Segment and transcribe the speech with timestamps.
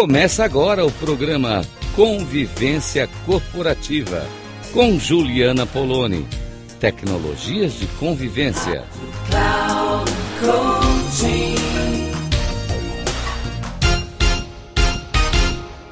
[0.00, 1.60] Começa agora o programa
[1.94, 4.26] Convivência Corporativa
[4.72, 6.26] com Juliana Poloni.
[6.80, 8.82] Tecnologias de convivência.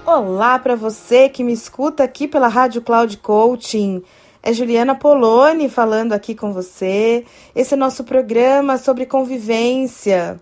[0.06, 4.02] Olá para você que me escuta aqui pela Rádio Cloud Coaching.
[4.42, 7.26] É Juliana Poloni falando aqui com você.
[7.54, 10.40] Esse é nosso programa sobre convivência.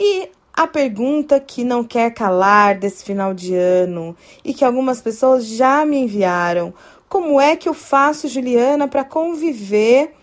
[0.00, 5.44] E a pergunta que não quer calar desse final de ano e que algumas pessoas
[5.44, 6.72] já me enviaram:
[7.08, 10.14] como é que eu faço, Juliana, para conviver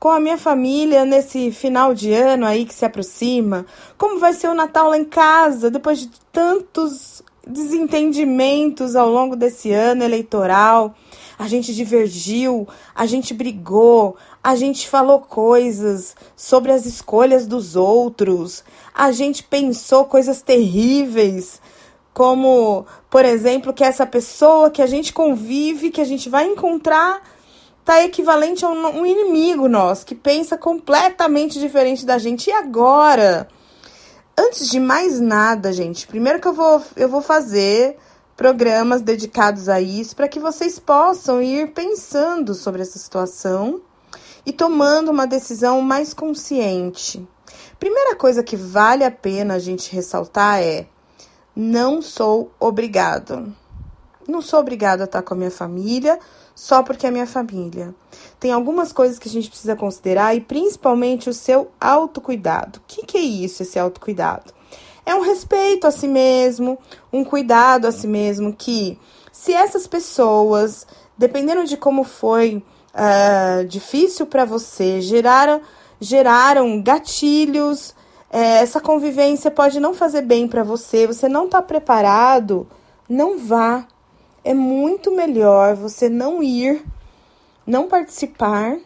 [0.00, 3.66] com a minha família nesse final de ano aí que se aproxima?
[3.98, 9.70] Como vai ser o Natal lá em casa depois de tantos desentendimentos ao longo desse
[9.70, 10.94] ano eleitoral?
[11.38, 18.62] A gente divergiu, a gente brigou, a gente falou coisas sobre as escolhas dos outros,
[18.94, 21.60] a gente pensou coisas terríveis,
[22.12, 27.20] como, por exemplo, que essa pessoa que a gente convive, que a gente vai encontrar,
[27.84, 32.48] tá equivalente a um inimigo nosso, que pensa completamente diferente da gente.
[32.48, 33.48] E agora?
[34.36, 37.96] Antes de mais nada, gente, primeiro que eu vou, eu vou fazer
[38.36, 43.80] programas dedicados a isso para que vocês possam ir pensando sobre essa situação
[44.44, 47.26] e tomando uma decisão mais consciente.
[47.78, 50.86] Primeira coisa que vale a pena a gente ressaltar é:
[51.54, 53.54] não sou obrigado.
[54.26, 56.18] Não sou obrigado a estar com a minha família
[56.54, 57.94] só porque é minha família.
[58.38, 62.78] Tem algumas coisas que a gente precisa considerar e principalmente o seu autocuidado.
[62.78, 64.52] O que, que é isso, esse autocuidado?
[65.06, 66.78] É um respeito a si mesmo,
[67.12, 68.98] um cuidado a si mesmo que,
[69.30, 72.62] se essas pessoas, dependendo de como foi
[72.94, 75.60] uh, difícil para você, geraram,
[76.00, 77.94] geraram gatilhos.
[78.30, 82.66] É, essa convivência pode não fazer bem para você, você não está preparado,
[83.08, 83.86] não vá.
[84.42, 86.84] É muito melhor você não ir,
[87.66, 88.76] não participar,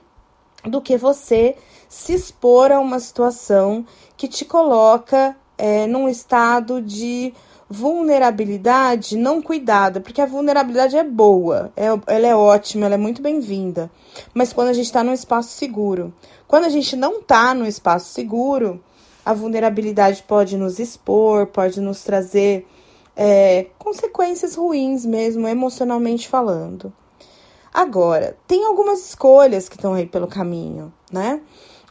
[0.64, 1.56] do que você
[1.88, 3.86] se expor a uma situação
[4.16, 7.34] que te coloca é, num estado de
[7.68, 13.20] vulnerabilidade não cuidada, porque a vulnerabilidade é boa, é, ela é ótima, ela é muito
[13.20, 13.90] bem-vinda.
[14.32, 16.14] Mas quando a gente está num espaço seguro,
[16.46, 18.82] quando a gente não está num espaço seguro,
[19.24, 22.66] a vulnerabilidade pode nos expor, pode nos trazer
[23.14, 26.90] é, consequências ruins mesmo, emocionalmente falando.
[27.74, 31.42] Agora, tem algumas escolhas que estão aí pelo caminho, né?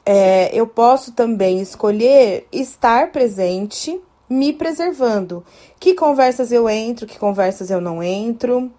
[0.09, 5.44] É, eu posso também escolher estar presente me preservando.
[5.78, 8.72] Que conversas eu entro, que conversas eu não entro.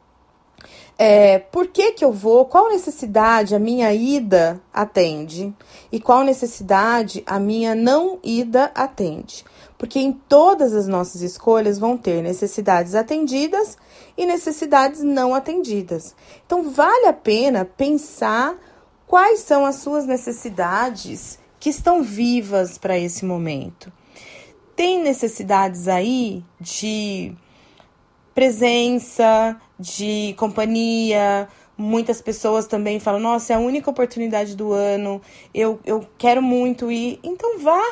[0.97, 2.47] É, por que, que eu vou?
[2.47, 5.55] Qual necessidade a minha ida atende?
[5.93, 9.45] E qual necessidade a minha não ida atende?
[9.77, 13.77] Porque em todas as nossas escolhas vão ter necessidades atendidas
[14.17, 16.17] e necessidades não atendidas.
[16.47, 18.57] Então, vale a pena pensar
[19.09, 23.91] quais são as suas necessidades que estão vivas para esse momento
[24.79, 27.35] tem necessidades aí de
[28.33, 31.49] presença, de companhia.
[31.77, 35.21] Muitas pessoas também falam: nossa, é a única oportunidade do ano,
[35.53, 37.19] eu, eu quero muito ir.
[37.25, 37.83] Então vá,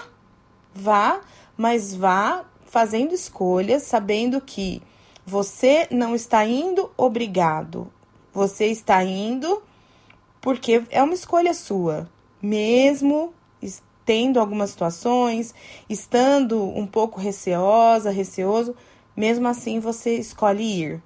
[0.72, 1.22] vá,
[1.56, 4.80] mas vá fazendo escolhas, sabendo que
[5.26, 7.92] você não está indo obrigado,
[8.32, 9.60] você está indo
[10.46, 12.08] porque é uma escolha sua,
[12.40, 13.34] mesmo
[14.04, 15.52] tendo algumas situações,
[15.90, 18.76] estando um pouco receosa, receoso,
[19.16, 21.02] mesmo assim você escolhe ir.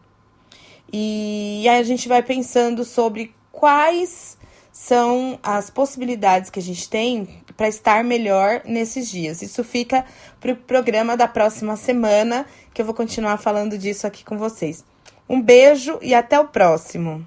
[0.92, 4.36] E aí a gente vai pensando sobre quais
[4.70, 9.40] são as possibilidades que a gente tem para estar melhor nesses dias.
[9.40, 10.04] Isso fica
[10.38, 14.84] para o programa da próxima semana, que eu vou continuar falando disso aqui com vocês.
[15.26, 17.26] Um beijo e até o próximo!